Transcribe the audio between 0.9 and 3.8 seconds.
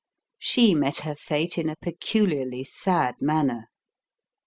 her fate in a peculiarly sad manner.